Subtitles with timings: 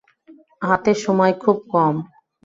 [0.61, 1.95] হাতে সময় খুব কম।